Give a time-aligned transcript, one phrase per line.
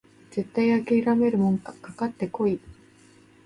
[0.31, 2.59] 絶対あきらめるもんかかかってこい！